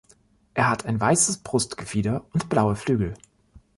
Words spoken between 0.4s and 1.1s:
Er hat ein